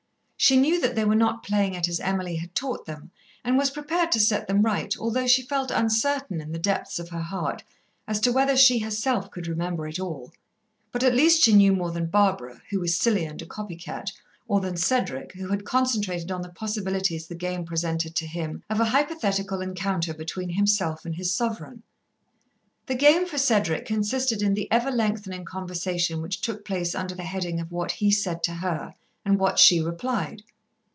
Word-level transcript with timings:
She 0.43 0.57
knew 0.57 0.81
that 0.81 0.95
they 0.95 1.05
were 1.05 1.13
not 1.13 1.43
playing 1.43 1.75
it 1.75 1.87
as 1.87 1.99
Emily 1.99 2.37
had 2.37 2.55
taught 2.55 2.87
them, 2.87 3.11
and 3.43 3.59
was 3.59 3.69
prepared 3.69 4.11
to 4.13 4.19
set 4.19 4.47
them 4.47 4.63
right, 4.63 4.91
although 4.97 5.27
she 5.27 5.43
felt 5.43 5.69
uncertain, 5.69 6.41
in 6.41 6.51
the 6.51 6.57
depths 6.57 6.97
of 6.97 7.09
her 7.09 7.21
heart, 7.21 7.63
as 8.07 8.19
to 8.21 8.31
whether 8.31 8.57
she 8.57 8.79
herself 8.79 9.29
could 9.29 9.45
remember 9.45 9.85
it 9.87 9.99
all. 9.99 10.31
But 10.91 11.03
at 11.03 11.13
least 11.13 11.43
she 11.43 11.53
knew 11.53 11.73
more 11.73 11.91
than 11.91 12.07
Barbara, 12.07 12.63
who 12.71 12.79
was 12.79 12.97
silly 12.97 13.23
and 13.23 13.39
a 13.39 13.45
copy 13.45 13.75
cat, 13.75 14.11
or 14.47 14.59
than 14.59 14.77
Cedric, 14.77 15.33
who 15.33 15.49
had 15.49 15.63
concentrated 15.63 16.31
on 16.31 16.41
the 16.41 16.49
possibilities 16.49 17.27
the 17.27 17.35
game 17.35 17.63
presented 17.63 18.15
to 18.15 18.25
him 18.25 18.63
of 18.67 18.79
a 18.79 18.85
hypothetical 18.85 19.61
encounter 19.61 20.11
between 20.13 20.49
himself 20.49 21.05
and 21.05 21.15
his 21.17 21.31
Sovereign. 21.31 21.83
The 22.87 22.95
game 22.95 23.27
for 23.27 23.37
Cedric 23.37 23.85
consisted 23.85 24.41
in 24.41 24.55
the 24.55 24.69
ever 24.71 24.89
lengthening 24.89 25.45
conversation 25.45 26.19
which 26.19 26.41
took 26.41 26.65
place 26.65 26.95
under 26.95 27.13
the 27.13 27.21
heading 27.23 27.59
of 27.59 27.71
what 27.71 27.91
he 27.91 28.09
said 28.09 28.41
to 28.45 28.55
her 28.55 28.95
and 29.23 29.37
what 29.37 29.59
she 29.59 29.79
replied. 29.79 30.41